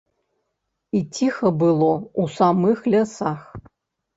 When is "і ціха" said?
0.99-1.47